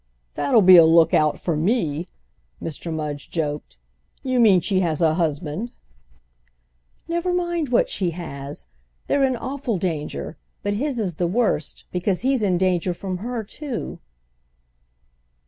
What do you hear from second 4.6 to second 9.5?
has a husband?" "Never mind what she has! They're in